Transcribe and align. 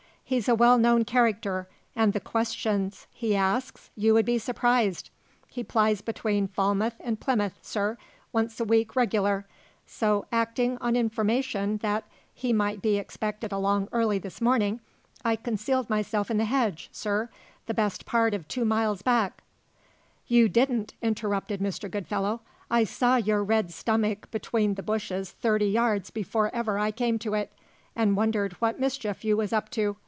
He's 0.23 0.47
a 0.47 0.55
well 0.55 0.77
known 0.77 1.03
character, 1.03 1.67
an' 1.93 2.11
the 2.11 2.21
questions 2.21 3.05
he 3.11 3.35
asks 3.35 3.89
you 3.97 4.13
would 4.13 4.25
be 4.25 4.37
surprised. 4.37 5.09
He 5.49 5.61
plies 5.61 5.99
between 5.99 6.47
Falmouth 6.47 6.95
and 7.01 7.19
Plymouth, 7.19 7.59
sir, 7.61 7.97
once 8.31 8.57
a 8.57 8.63
week 8.63 8.95
regular. 8.95 9.45
So, 9.85 10.25
actin' 10.31 10.77
on 10.79 10.95
information 10.95 11.79
that 11.79 12.05
he 12.33 12.53
might 12.53 12.81
be 12.81 12.95
expected 12.97 13.51
along 13.51 13.89
early 13.91 14.19
this 14.19 14.39
morning, 14.39 14.79
I 15.25 15.35
concealed 15.35 15.89
myself 15.89 16.31
in 16.31 16.37
the 16.37 16.45
hedge, 16.45 16.87
sir, 16.93 17.27
the 17.65 17.73
best 17.73 18.05
part 18.05 18.33
of 18.33 18.47
two 18.47 18.63
miles 18.63 19.01
back" 19.01 19.43
"You 20.27 20.47
didn't," 20.47 20.93
interrupted 21.01 21.59
Mr. 21.59 21.91
Goodfellow. 21.91 22.39
"I 22.69 22.85
saw 22.85 23.17
your 23.17 23.43
red 23.43 23.69
stomach 23.73 24.31
between 24.31 24.75
the 24.75 24.83
bushes 24.83 25.31
thirty 25.31 25.67
yards 25.67 26.09
before 26.09 26.55
ever 26.55 26.79
I 26.79 26.91
came 26.91 27.19
to 27.19 27.33
it, 27.33 27.51
and 27.97 28.15
wondered 28.15 28.53
what 28.61 28.79
mischief 28.79 29.25
you 29.25 29.35
was 29.35 29.51
up 29.51 29.69
to. 29.71 29.97